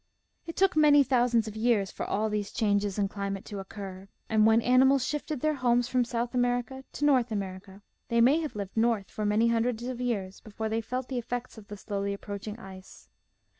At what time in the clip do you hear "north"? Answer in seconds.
7.05-7.31, 8.75-9.11